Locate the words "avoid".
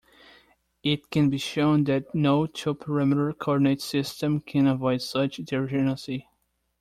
4.65-5.03